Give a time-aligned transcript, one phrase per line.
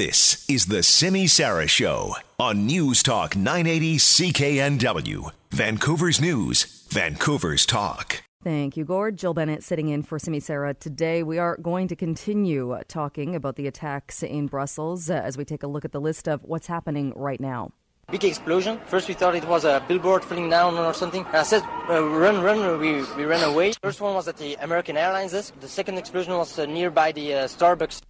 [0.00, 8.22] This is the Simi Sara Show on News Talk 980 CKNW, Vancouver's News, Vancouver's Talk.
[8.42, 9.18] Thank you, Gord.
[9.18, 11.22] Jill Bennett sitting in for Simi Sara today.
[11.22, 15.62] We are going to continue talking about the attacks in Brussels uh, as we take
[15.62, 17.72] a look at the list of what's happening right now.
[18.10, 18.80] Big explosion.
[18.86, 21.26] First we thought it was a billboard falling down or something.
[21.26, 23.74] I said, uh, run, run, we, we ran away.
[23.82, 25.60] First one was at the American Airlines desk.
[25.60, 28.00] The second explosion was uh, nearby the uh, Starbucks.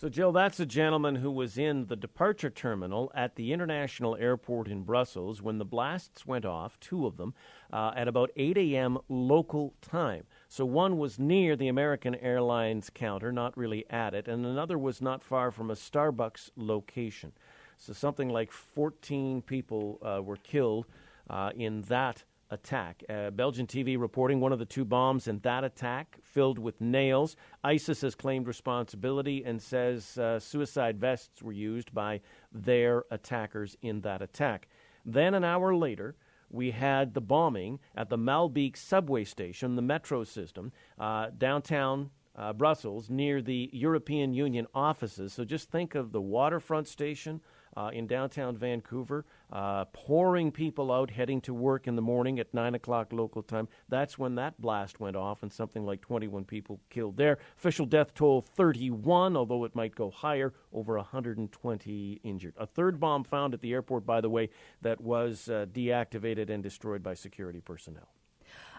[0.00, 4.66] So, Jill, that's a gentleman who was in the departure terminal at the international airport
[4.66, 7.34] in Brussels when the blasts went off, two of them,
[7.70, 8.96] uh, at about 8 a.m.
[9.10, 10.24] local time.
[10.48, 15.02] So, one was near the American Airlines counter, not really at it, and another was
[15.02, 17.32] not far from a Starbucks location.
[17.76, 20.86] So, something like 14 people uh, were killed
[21.28, 23.02] uh, in that attack.
[23.08, 27.36] Uh, Belgian TV reporting one of the two bombs in that attack filled with nails.
[27.64, 32.20] ISIS has claimed responsibility and says uh, suicide vests were used by
[32.52, 34.68] their attackers in that attack.
[35.04, 36.16] Then, an hour later,
[36.50, 42.52] we had the bombing at the Maelbeek subway station, the metro system, uh, downtown uh,
[42.52, 45.32] Brussels, near the European Union offices.
[45.32, 47.40] So just think of the waterfront station
[47.76, 52.52] uh, in downtown Vancouver, uh, pouring people out heading to work in the morning at
[52.52, 53.68] 9 o'clock local time.
[53.88, 57.38] That's when that blast went off, and something like 21 people killed there.
[57.58, 62.54] Official death toll 31, although it might go higher, over 120 injured.
[62.58, 64.50] A third bomb found at the airport, by the way,
[64.82, 68.08] that was uh, deactivated and destroyed by security personnel.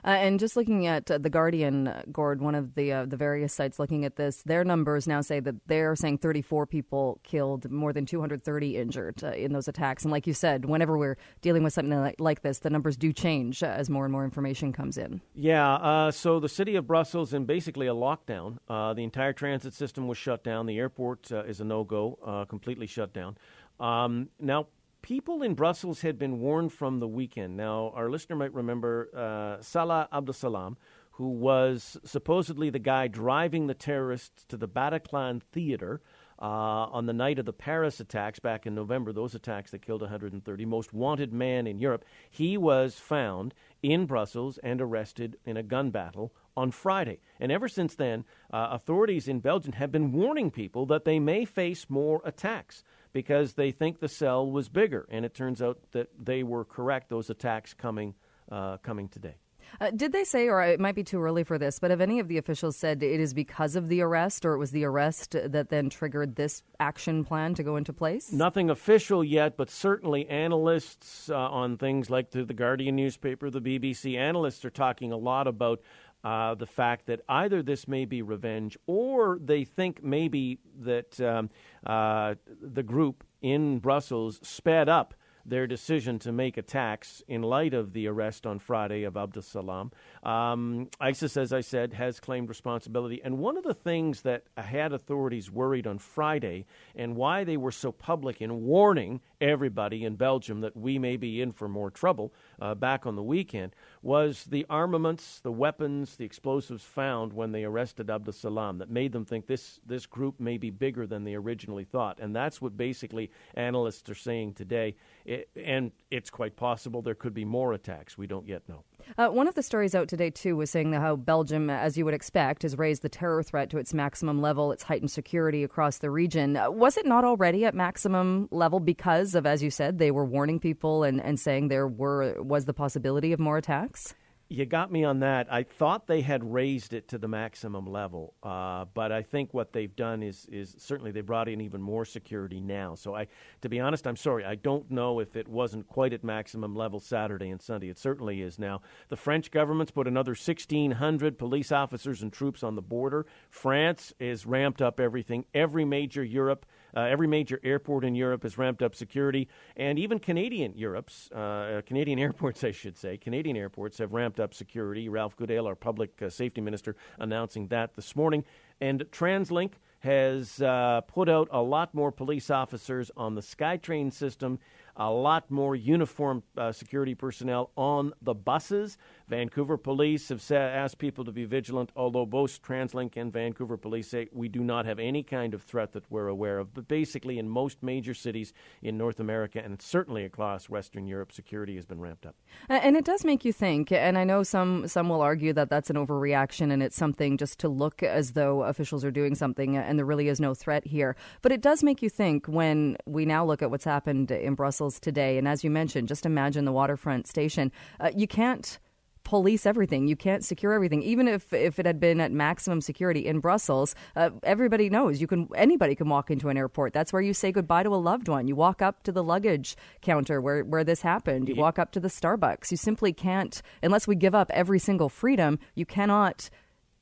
[0.04, 3.18] Uh, and just looking at uh, the Guardian, uh, Gord, one of the uh, the
[3.18, 7.70] various sites looking at this, their numbers now say that they're saying 34 people killed,
[7.72, 10.04] more than 230 injured uh, in those attacks.
[10.04, 13.14] And like you said, whenever we're dealing with something like, like this, the numbers do
[13.14, 15.22] change uh, as more and more information comes in.
[15.36, 16.10] Yeah.
[16.12, 18.58] so the city of Brussels in basically a lockdown.
[18.68, 20.66] the entire transit system was shut down.
[20.66, 23.38] The airport is a no go, completely shut down.
[23.80, 24.68] Um, now,
[25.02, 27.58] people in Brussels had been warned from the weekend.
[27.58, 30.76] Now, our listener might remember uh, Salah Abdeslam,
[31.12, 36.02] who was supposedly the guy driving the terrorists to the Bataclan Theater.
[36.40, 40.02] Uh, on the night of the Paris attacks back in November, those attacks that killed
[40.02, 43.54] 130, most wanted man in Europe, he was found
[43.84, 47.20] in Brussels and arrested in a gun battle on Friday.
[47.40, 51.46] And ever since then, uh, authorities in Belgium have been warning people that they may
[51.46, 55.08] face more attacks because they think the cell was bigger.
[55.10, 58.16] And it turns out that they were correct, those attacks coming,
[58.52, 59.36] uh, coming today.
[59.80, 62.20] Uh, did they say, or it might be too early for this, but have any
[62.20, 65.36] of the officials said it is because of the arrest, or it was the arrest
[65.46, 68.32] that then triggered this action plan to go into place?
[68.32, 73.62] Nothing official yet, but certainly analysts uh, on things like the, the Guardian newspaper, the
[73.62, 75.82] BBC, analysts are talking a lot about
[76.24, 81.50] uh, the fact that either this may be revenge or they think maybe that um,
[81.86, 85.14] uh, the group in Brussels sped up
[85.46, 89.92] their decision to make attacks in light of the arrest on Friday of Abdeslam.
[90.24, 93.22] Um, ISIS, as I said, has claimed responsibility.
[93.24, 96.66] And one of the things that had authorities worried on Friday
[96.96, 101.42] and why they were so public in warning everybody in Belgium that we may be
[101.42, 106.26] in for more trouble uh, back on the weekend was the armaments, the weapons, the
[106.26, 110.70] explosives found when they arrested Abdeslam that made them think this, this group may be
[110.70, 112.20] bigger than they originally thought.
[112.20, 114.96] And that's what basically analysts are saying today.
[115.26, 118.18] It, and it's quite possible there could be more attacks.
[118.18, 118.84] We don't yet know.
[119.18, 122.14] Uh, one of the stories out today, too, was saying how Belgium, as you would
[122.14, 124.72] expect, has raised the terror threat to its maximum level.
[124.72, 126.58] It's heightened security across the region.
[126.58, 130.26] Uh, was it not already at maximum level because of, as you said, they were
[130.26, 134.14] warning people and, and saying there were was the possibility of more attacks?
[134.52, 135.52] You got me on that.
[135.52, 139.72] I thought they had raised it to the maximum level, uh, but I think what
[139.72, 142.96] they've done is is certainly they brought in even more security now.
[142.96, 143.28] So I,
[143.62, 147.00] to be honest, I'm sorry, I don't know if it wasn't quite at maximum level
[147.00, 147.88] Saturday and Sunday.
[147.88, 148.82] It certainly is now.
[149.08, 153.26] The French government's put another 1,600 police officers and troops on the border.
[153.50, 155.46] France is ramped up everything.
[155.54, 156.66] Every major Europe
[156.96, 161.40] uh, every major airport in Europe has ramped up security, and even Canadian Europe's uh,
[161.40, 165.10] uh, Canadian airports, I should say, Canadian airports have ramped up security.
[165.10, 168.44] Ralph Goodale, our public uh, safety minister, announcing that this morning,
[168.80, 174.58] and TransLink has uh, put out a lot more police officers on the SkyTrain system
[174.96, 178.98] a lot more uniformed uh, security personnel on the buses.
[179.28, 184.28] Vancouver police have asked people to be vigilant, although both TransLink and Vancouver police say
[184.34, 186.74] we do not have any kind of threat that we're aware of.
[186.74, 191.76] But basically, in most major cities in North America and certainly across Western Europe, security
[191.76, 192.36] has been ramped up.
[192.68, 195.90] And it does make you think, and I know some, some will argue that that's
[195.90, 199.98] an overreaction and it's something just to look as though officials are doing something and
[199.98, 201.16] there really is no threat here.
[201.42, 204.81] But it does make you think when we now look at what's happened in Brussels
[204.90, 205.38] today.
[205.38, 207.72] And as you mentioned, just imagine the waterfront station.
[208.00, 208.80] Uh, you can't
[209.24, 210.08] police everything.
[210.08, 211.04] You can't secure everything.
[211.04, 215.28] Even if if it had been at maximum security in Brussels, uh, everybody knows you
[215.28, 215.48] can.
[215.56, 216.94] Anybody can walk into an airport.
[216.94, 218.48] That's where you say goodbye to a loved one.
[218.48, 221.50] You walk up to the luggage counter where where this happened.
[221.50, 222.72] You walk up to the Starbucks.
[222.72, 225.60] You simply can't unless we give up every single freedom.
[225.76, 226.50] You cannot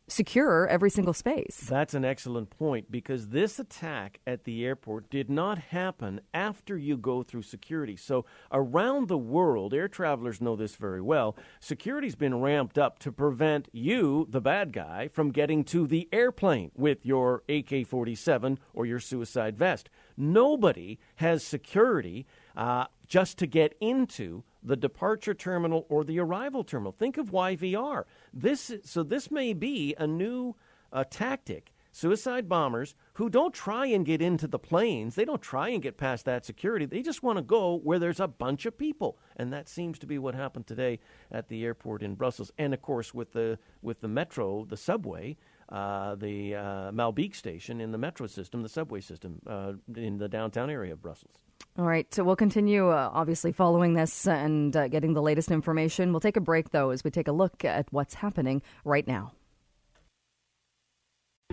[0.09, 1.65] secure every single space.
[1.69, 6.97] That's an excellent point because this attack at the airport did not happen after you
[6.97, 7.95] go through security.
[7.95, 11.35] So, around the world, air travelers know this very well.
[11.59, 16.71] Security's been ramped up to prevent you, the bad guy, from getting to the airplane
[16.75, 19.89] with your AK 47 or your suicide vest.
[20.17, 22.25] Nobody has security
[22.55, 26.91] uh, just to get into the departure terminal or the arrival terminal.
[26.91, 28.03] Think of YVR.
[28.33, 30.55] This so this may be a new
[30.91, 31.73] uh, tactic.
[31.91, 35.97] Suicide bombers who don't try and get into the planes, they don't try and get
[35.97, 36.85] past that security.
[36.85, 40.05] They just want to go where there's a bunch of people, and that seems to
[40.05, 40.99] be what happened today
[41.31, 42.51] at the airport in Brussels.
[42.59, 45.35] And of course, with the with the metro, the subway,
[45.69, 50.29] uh, the uh, Maelbeek station in the metro system, the subway system uh, in the
[50.29, 51.48] downtown area of Brussels.
[51.77, 56.11] All right, so we'll continue uh, obviously following this and uh, getting the latest information.
[56.11, 59.31] We'll take a break though as we take a look at what's happening right now.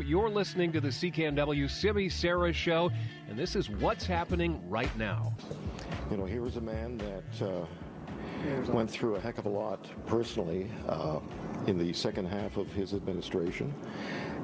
[0.05, 2.91] You're listening to the CKNW Simi Sara Show,
[3.31, 5.35] and this is what's happening right now.
[6.11, 7.65] You know, here is a man that uh,
[8.69, 11.19] went through a heck of a lot personally uh,
[11.67, 13.73] in the second half of his administration.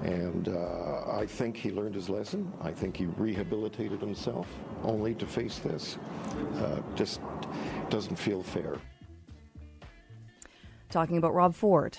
[0.03, 2.53] And uh, I think he learned his lesson.
[2.61, 4.47] I think he rehabilitated himself
[4.83, 5.99] only to face this.
[6.57, 7.21] Uh, just
[7.91, 8.77] doesn't feel fair.
[10.91, 11.99] Talking about Rob Ford.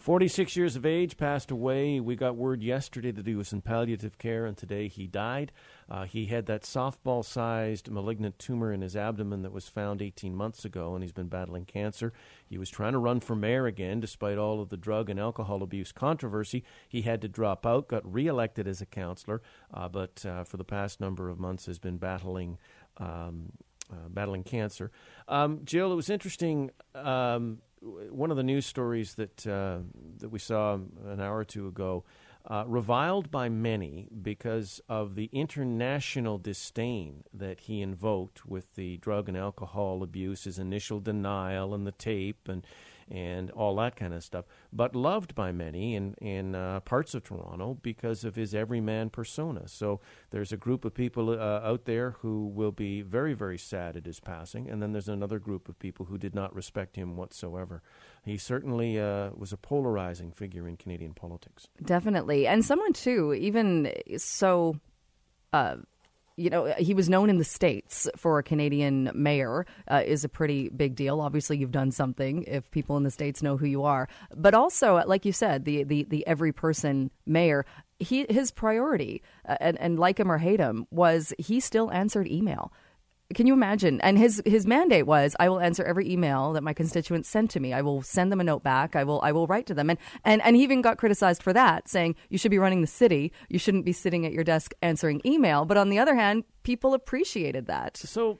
[0.00, 2.00] 46 years of age, passed away.
[2.00, 5.52] We got word yesterday that he was in palliative care, and today he died.
[5.90, 10.34] Uh, he had that softball sized malignant tumor in his abdomen that was found 18
[10.34, 12.14] months ago, and he's been battling cancer.
[12.48, 15.62] He was trying to run for mayor again despite all of the drug and alcohol
[15.62, 16.64] abuse controversy.
[16.88, 19.42] He had to drop out, got reelected as a councillor,
[19.74, 22.56] uh, but uh, for the past number of months has been battling.
[22.96, 23.52] Um,
[23.92, 24.92] uh, battling cancer.
[25.26, 26.70] Um, Jill, it was interesting.
[26.94, 29.78] Um, one of the news stories that uh,
[30.18, 32.04] that we saw an hour or two ago,
[32.46, 39.28] uh, reviled by many because of the international disdain that he invoked with the drug
[39.28, 42.66] and alcohol abuse, his initial denial, and the tape, and
[43.10, 47.24] and all that kind of stuff, but loved by many in, in uh, parts of
[47.24, 49.66] Toronto because of his everyman persona.
[49.66, 53.96] So there's a group of people uh, out there who will be very, very sad
[53.96, 57.16] at his passing, and then there's another group of people who did not respect him
[57.16, 57.82] whatsoever.
[58.24, 61.68] He certainly uh, was a polarizing figure in Canadian politics.
[61.82, 62.46] Definitely.
[62.46, 64.76] And someone, too, even so
[65.52, 65.76] uh,
[66.40, 70.28] you know, he was known in the States for a Canadian mayor, uh, is a
[70.28, 71.20] pretty big deal.
[71.20, 74.08] Obviously, you've done something if people in the States know who you are.
[74.34, 77.66] But also, like you said, the, the, the every person mayor,
[77.98, 82.26] he, his priority, uh, and, and like him or hate him, was he still answered
[82.26, 82.72] email.
[83.34, 84.00] Can you imagine?
[84.00, 87.60] And his his mandate was, I will answer every email that my constituents send to
[87.60, 87.72] me.
[87.72, 88.96] I will send them a note back.
[88.96, 89.88] I will I will write to them.
[89.88, 92.86] And and and he even got criticized for that, saying you should be running the
[92.86, 93.32] city.
[93.48, 95.64] You shouldn't be sitting at your desk answering email.
[95.64, 97.96] But on the other hand, people appreciated that.
[97.96, 98.38] So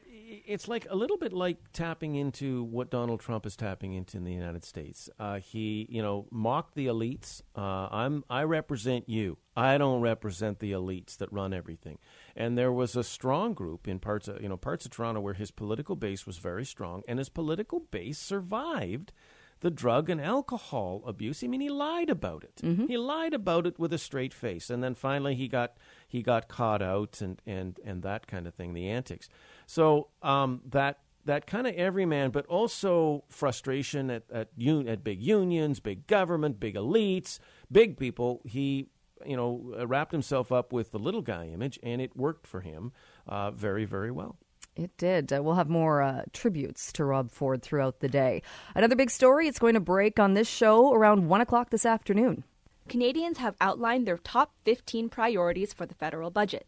[0.50, 4.24] it's like a little bit like tapping into what Donald Trump is tapping into in
[4.24, 5.08] the United States.
[5.18, 7.40] Uh, he, you know, mocked the elites.
[7.56, 9.38] Uh, I'm, I represent you.
[9.56, 11.98] I don't represent the elites that run everything.
[12.34, 15.34] And there was a strong group in parts of, you know, parts of Toronto where
[15.34, 19.12] his political base was very strong, and his political base survived
[19.60, 21.44] the drug and alcohol abuse.
[21.44, 22.56] I mean, he lied about it.
[22.62, 22.86] Mm-hmm.
[22.86, 25.76] He lied about it with a straight face, and then finally he got
[26.08, 29.28] he got caught out and and and that kind of thing, the antics.
[29.66, 35.22] So um, that that kind of everyman, but also frustration at at, un- at big
[35.22, 37.38] unions, big government, big elites,
[37.70, 38.40] big people.
[38.44, 38.88] He
[39.26, 42.92] you know wrapped himself up with the little guy image, and it worked for him
[43.26, 44.38] uh, very very well.
[44.76, 45.32] It did.
[45.32, 48.42] Uh, we'll have more uh, tributes to Rob Ford throughout the day.
[48.74, 49.46] Another big story.
[49.48, 52.44] It's going to break on this show around one o'clock this afternoon.
[52.88, 56.66] Canadians have outlined their top 15 priorities for the federal budget.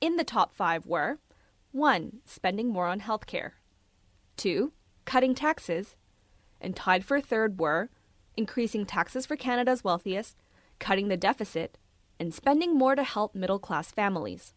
[0.00, 1.18] In the top five were
[1.72, 2.20] 1.
[2.24, 3.54] Spending more on health care.
[4.36, 4.72] two,
[5.04, 5.96] cutting taxes,
[6.60, 7.90] and tied for third were
[8.36, 10.36] increasing taxes for Canada's wealthiest,
[10.78, 11.76] cutting the deficit,
[12.18, 14.54] and spending more to help middle class families.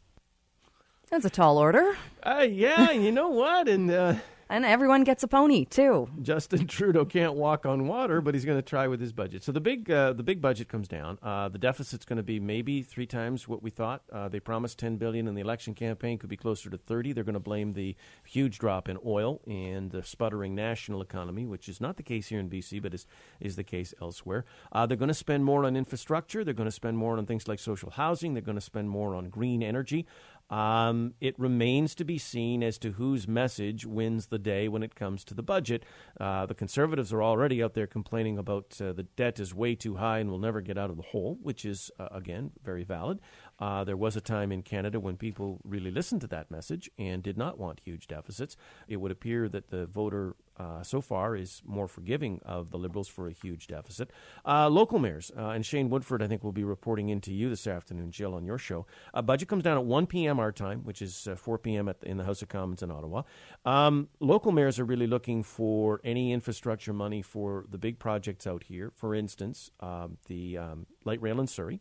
[1.13, 1.95] That's a tall order.
[2.23, 3.67] Uh, yeah, you know what?
[3.67, 4.15] And uh,
[4.53, 6.09] And everyone gets a pony, too.
[6.21, 9.43] Justin Trudeau can't walk on water, but he's going to try with his budget.
[9.43, 11.17] So the big uh, the big budget comes down.
[11.23, 14.03] Uh, the deficit's going to be maybe three times what we thought.
[14.11, 17.13] Uh, they promised 10 billion in the election campaign, could be closer to 30.
[17.13, 21.67] They're going to blame the huge drop in oil and the sputtering national economy, which
[21.67, 23.07] is not the case here in BC, but is
[23.39, 24.45] is the case elsewhere.
[24.71, 26.43] Uh, they're going to spend more on infrastructure.
[26.43, 28.33] They're going to spend more on things like social housing.
[28.33, 30.05] They're going to spend more on green energy.
[30.49, 34.95] Um, it remains to be seen as to whose message wins the day when it
[34.95, 35.83] comes to the budget.
[36.19, 39.95] Uh, the Conservatives are already out there complaining about uh, the debt is way too
[39.95, 43.19] high and we'll never get out of the hole, which is, uh, again, very valid.
[43.63, 47.23] Uh, there was a time in Canada when people really listened to that message and
[47.23, 48.57] did not want huge deficits.
[48.89, 53.07] It would appear that the voter uh, so far is more forgiving of the Liberals
[53.07, 54.11] for a huge deficit.
[54.45, 57.65] Uh, local mayors, uh, and Shane Woodford, I think, will be reporting into you this
[57.65, 58.85] afternoon, Jill, on your show.
[59.13, 60.41] Uh, budget comes down at 1 p.m.
[60.41, 61.85] our time, which is uh, 4 p.m.
[61.85, 63.23] The, in the House of Commons in Ottawa.
[63.63, 68.63] Um, local mayors are really looking for any infrastructure money for the big projects out
[68.63, 68.91] here.
[68.93, 71.79] For instance, um, the um, light rail in Surrey,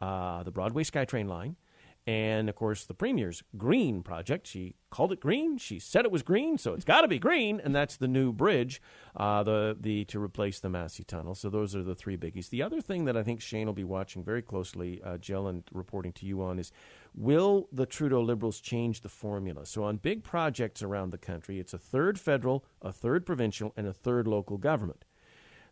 [0.00, 1.56] uh, the Broadway SkyTrain line.
[2.04, 4.48] And of course, the Premier's green project.
[4.48, 5.56] She called it green.
[5.56, 7.60] She said it was green, so it's got to be green.
[7.62, 8.82] And that's the new bridge,
[9.16, 11.36] uh, the the to replace the Massey Tunnel.
[11.36, 12.50] So those are the three biggies.
[12.50, 15.62] The other thing that I think Shane will be watching very closely, uh, Jill, and
[15.72, 16.72] reporting to you on is,
[17.14, 19.64] will the Trudeau Liberals change the formula?
[19.64, 23.86] So on big projects around the country, it's a third federal, a third provincial, and
[23.86, 25.04] a third local government.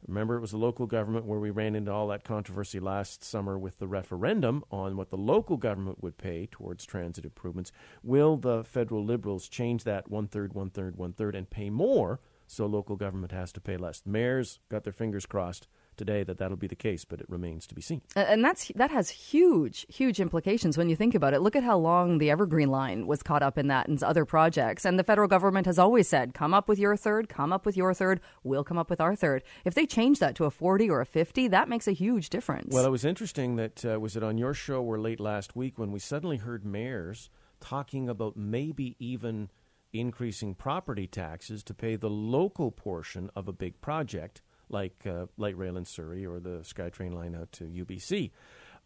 [0.07, 3.59] Remember, it was the local government where we ran into all that controversy last summer
[3.59, 7.71] with the referendum on what the local government would pay towards transit improvements.
[8.03, 12.21] Will the federal Liberals change that one third, one third, one third, and pay more
[12.47, 14.01] so local government has to pay less?
[14.01, 15.69] The Mayors got their fingers crossed
[16.01, 18.01] today that that'll be the case, but it remains to be seen.
[18.17, 21.43] And that's that has huge, huge implications when you think about it.
[21.43, 24.87] Look at how long the Evergreen line was caught up in that and other projects.
[24.87, 27.77] And the federal government has always said, "Come up with your third, come up with
[27.77, 28.21] your third.
[28.43, 31.07] We'll come up with our third." If they change that to a forty or a
[31.07, 32.73] fifty, that makes a huge difference.
[32.73, 35.79] Well, it was interesting that uh, was it on your show or late last week
[35.79, 37.29] when we suddenly heard mayors
[37.61, 39.51] talking about maybe even
[39.93, 44.41] increasing property taxes to pay the local portion of a big project
[44.71, 48.31] like uh, light rail in Surrey or the SkyTrain line out to UBC.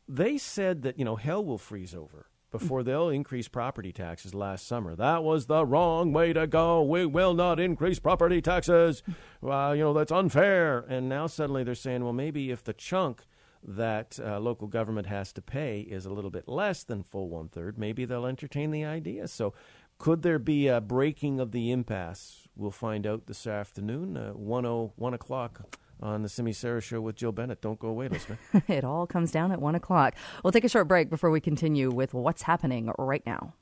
[0.09, 4.69] They said that you know hell will freeze over before they'll increase property taxes last
[4.69, 4.95] summer.
[4.95, 6.83] That was the wrong way to go.
[6.85, 9.03] We will not increase property taxes.
[9.41, 10.87] Well, you know, that's unfair.
[10.89, 13.25] And now suddenly they're saying, well, maybe if the chunk
[13.63, 17.49] that uh, local government has to pay is a little bit less than full one
[17.49, 19.29] third, maybe they'll entertain the idea.
[19.29, 19.53] So,
[19.99, 22.44] could there be a breaking of the impasse?
[22.57, 25.63] We'll find out this afternoon, uh, 1, 1 o'clock
[26.01, 27.61] on the Simi Sara Show with Jill Bennett.
[27.61, 28.39] Don't go away, listener.
[28.69, 30.15] it all comes down at one o'clock.
[30.43, 33.55] We'll take a short break before we continue with what's happening right now.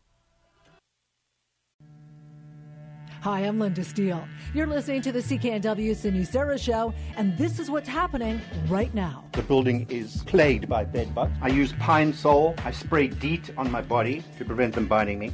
[3.23, 4.27] Hi, I'm Linda Steele.
[4.53, 9.25] You're listening to the CKNW Simi Sara Show, and this is what's happening right now.
[9.35, 11.33] The building is plagued by bed bugs.
[11.41, 12.57] I use pine sol.
[12.65, 15.31] I spray DEET on my body to prevent them biting me.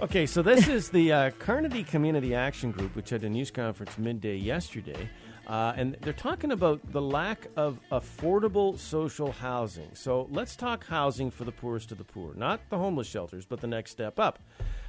[0.00, 3.98] Okay, so this is the uh, Carnegie Community Action Group, which had a news conference
[3.98, 5.10] midday yesterday.
[5.48, 9.88] Uh, and they're talking about the lack of affordable social housing.
[9.94, 13.60] So let's talk housing for the poorest of the poor, not the homeless shelters, but
[13.60, 14.38] the next step up.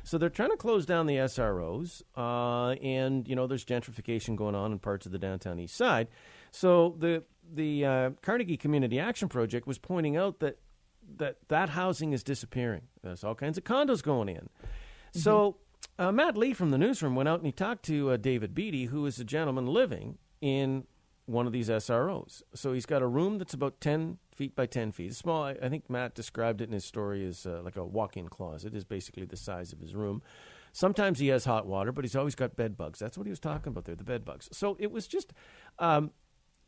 [0.03, 4.53] So they're trying to close down the SROs, uh, and you know there's gentrification going
[4.53, 6.07] on in parts of the downtown east side.
[6.51, 10.59] So the the uh, Carnegie Community Action Project was pointing out that
[11.17, 12.83] that that housing is disappearing.
[13.01, 14.49] There's all kinds of condos going in.
[15.13, 15.57] So
[15.97, 18.85] uh, Matt Lee from the newsroom went out and he talked to uh, David Beatty,
[18.85, 20.85] who is a gentleman living in
[21.25, 22.41] one of these SROs.
[22.55, 25.13] So he's got a room that's about 10 feet by 10 feet.
[25.15, 25.43] Small.
[25.43, 28.29] I, I think Matt described it in his story as uh, like a walk in
[28.29, 30.21] closet, is basically the size of his room.
[30.71, 32.99] Sometimes he has hot water, but he's always got bed bugs.
[32.99, 34.49] That's what he was talking about there, the bed bugs.
[34.51, 35.33] So it was just.
[35.77, 36.11] Um,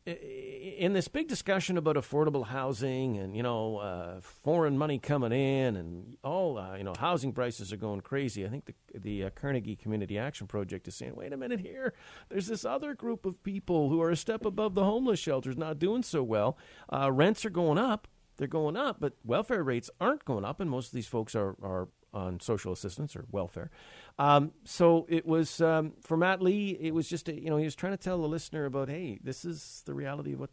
[0.04, 5.76] in this big discussion about affordable housing and you know uh, foreign money coming in
[5.76, 9.30] and all uh, you know housing prices are going crazy, I think the the uh,
[9.30, 11.94] Carnegie Community Action Project is saying, wait a minute here,
[12.28, 15.78] there's this other group of people who are a step above the homeless shelters, not
[15.78, 16.58] doing so well.
[16.92, 20.68] Uh, rents are going up, they're going up, but welfare rates aren't going up, and
[20.68, 23.70] most of these folks are are on social assistance or welfare.
[24.18, 26.76] Um, so it was um, for Matt Lee.
[26.80, 29.18] It was just a, you know he was trying to tell the listener about hey,
[29.22, 30.50] this is the reality of what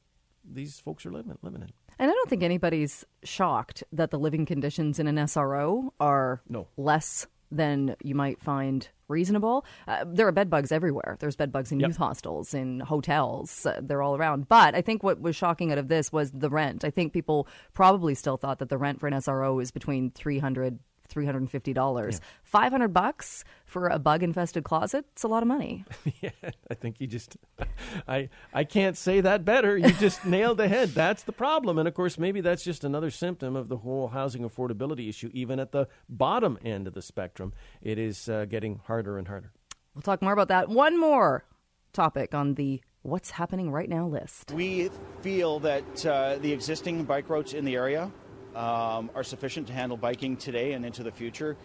[0.49, 1.69] these folks are living living in.
[1.99, 6.67] And I don't think anybody's shocked that the living conditions in an SRO are No.
[6.77, 9.65] less than you might find reasonable.
[9.87, 11.17] Uh, there are bed bugs everywhere.
[11.19, 11.89] There's bed bugs in Yep.
[11.89, 13.65] youth hostels, in hotels.
[13.65, 14.47] Uh, they're all around.
[14.47, 16.85] But I think what was shocking out of this was the rent.
[16.85, 20.77] I think people probably still thought that the rent for an SRO is between 300
[21.09, 22.19] $350.
[22.43, 25.05] 500 bucks for a bug infested closet?
[25.11, 25.85] It's a lot of money.
[26.21, 26.29] yeah,
[26.69, 27.37] I think you just,
[28.07, 29.77] I, I can't say that better.
[29.77, 30.89] You just nailed the head.
[30.89, 31.77] That's the problem.
[31.77, 35.29] And of course, maybe that's just another symptom of the whole housing affordability issue.
[35.33, 39.51] Even at the bottom end of the spectrum, it is uh, getting harder and harder.
[39.93, 40.69] We'll talk more about that.
[40.69, 41.45] One more
[41.93, 44.51] topic on the What's Happening Right Now list.
[44.51, 44.89] We
[45.21, 48.11] feel that uh, the existing bike routes in the area
[48.59, 51.55] um, are sufficient to handle biking today and into the future.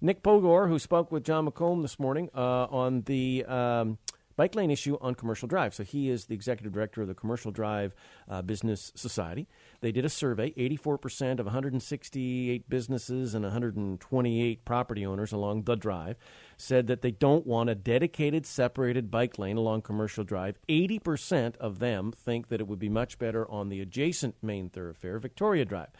[0.00, 3.98] Nick Pogor, who spoke with Jon McComb this morning uh, on the um,
[4.36, 5.74] bike lane issue on Commercial Drive.
[5.74, 7.94] So he is the executive director of the Commercial Drive
[8.28, 9.48] uh, Business Society.
[9.80, 16.16] They did a survey 84% of 168 businesses and 128 property owners along the drive
[16.56, 20.58] said that they don't want a dedicated, separated bike lane along Commercial Drive.
[20.68, 25.18] 80% of them think that it would be much better on the adjacent main thoroughfare,
[25.18, 25.90] Victoria Drive.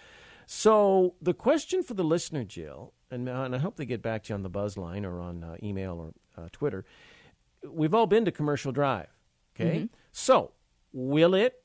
[0.47, 4.29] So the question for the listener, Jill, and, and I hope they get back to
[4.31, 6.85] you on the buzz line or on uh, email or uh, Twitter.
[7.69, 9.09] We've all been to Commercial Drive,
[9.55, 9.89] okay?
[10.13, 10.53] So
[10.93, 11.63] will it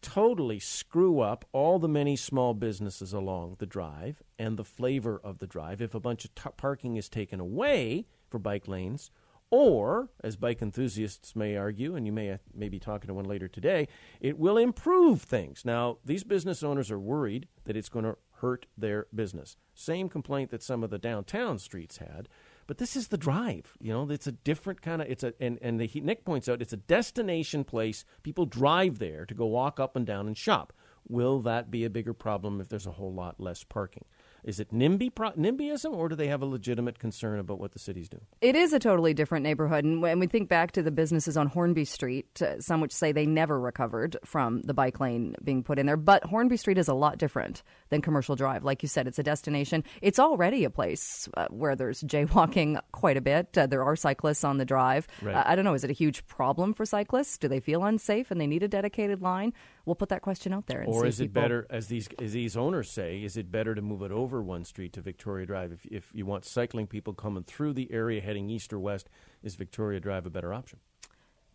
[0.00, 5.38] totally screw up all the many small businesses along the drive and the flavor of
[5.38, 9.10] the drive if a bunch of t- parking is taken away for bike lanes?
[9.50, 13.24] Or, as bike enthusiasts may argue, and you may, uh, may be talking to one
[13.24, 13.88] later today,
[14.20, 15.64] it will improve things.
[15.64, 19.56] Now, these business owners are worried that it's going to hurt their business.
[19.74, 22.28] Same complaint that some of the downtown streets had.
[22.68, 23.72] But this is the drive.
[23.80, 25.08] You know, it's a different kind of.
[25.08, 28.04] It's a and and the, he, Nick points out it's a destination place.
[28.22, 30.74] People drive there to go walk up and down and shop.
[31.08, 34.04] Will that be a bigger problem if there's a whole lot less parking?
[34.48, 37.78] Is it NIMBY pro- NIMBYism, or do they have a legitimate concern about what the
[37.78, 38.24] city's doing?
[38.40, 39.84] It is a totally different neighborhood.
[39.84, 43.12] And when we think back to the businesses on Hornby Street, uh, some which say
[43.12, 45.98] they never recovered from the bike lane being put in there.
[45.98, 48.64] But Hornby Street is a lot different than Commercial Drive.
[48.64, 49.84] Like you said, it's a destination.
[50.00, 53.58] It's already a place uh, where there's jaywalking quite a bit.
[53.58, 55.06] Uh, there are cyclists on the drive.
[55.20, 55.36] Right.
[55.46, 57.36] I don't know, is it a huge problem for cyclists?
[57.36, 59.52] Do they feel unsafe and they need a dedicated line?
[59.88, 60.80] We'll put that question out there.
[60.82, 63.74] And Or is it people- better, as these as these owners say, is it better
[63.74, 65.72] to move it over one street to Victoria Drive?
[65.72, 69.08] If if you want cycling people coming through the area heading east or west,
[69.42, 70.78] is Victoria Drive a better option?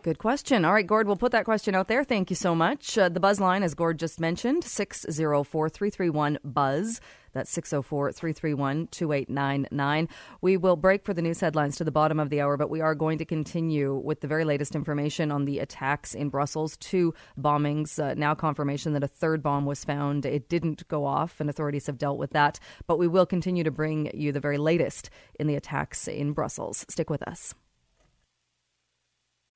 [0.02, 0.66] Good question.
[0.66, 2.04] All right, Gord, we'll put that question out there.
[2.04, 2.98] Thank you so much.
[2.98, 7.00] Uh, the buzz line, as Gord just mentioned, 604 331 Buzz.
[7.34, 10.10] That's 604 331 2899.
[10.42, 12.82] We will break for the news headlines to the bottom of the hour, but we
[12.82, 16.78] are going to continue with the very latest information on the attacks in Brussels.
[16.78, 20.26] Two bombings, uh, now confirmation that a third bomb was found.
[20.26, 22.60] It didn't go off, and authorities have dealt with that.
[22.88, 26.86] But we will continue to bring you the very latest in the attacks in Brussels.
[26.90, 27.54] Stick with us.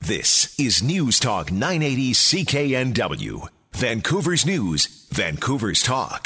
[0.02, 6.26] This is News Talk 980 CKNW, Vancouver's News, Vancouver's Talk.